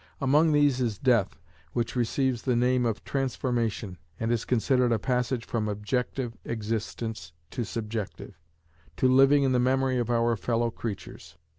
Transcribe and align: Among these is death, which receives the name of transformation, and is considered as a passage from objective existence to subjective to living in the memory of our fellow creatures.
Among 0.19 0.51
these 0.51 0.81
is 0.81 0.97
death, 0.97 1.37
which 1.73 1.95
receives 1.95 2.41
the 2.41 2.55
name 2.55 2.87
of 2.87 3.03
transformation, 3.03 3.99
and 4.19 4.31
is 4.31 4.45
considered 4.45 4.91
as 4.91 4.95
a 4.95 4.97
passage 4.97 5.45
from 5.45 5.69
objective 5.69 6.35
existence 6.43 7.33
to 7.51 7.63
subjective 7.63 8.33
to 8.97 9.07
living 9.07 9.43
in 9.43 9.51
the 9.51 9.59
memory 9.59 9.99
of 9.99 10.09
our 10.09 10.35
fellow 10.35 10.71
creatures. 10.71 11.37